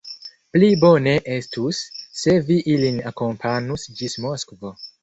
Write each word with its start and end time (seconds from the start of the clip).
Pli 0.55 0.69
bone 0.83 1.13
estus, 1.35 1.83
se 2.23 2.35
vi 2.49 2.59
ilin 2.77 3.01
akompanus 3.13 3.89
ĝis 4.03 4.23
Moskvo. 4.27 4.79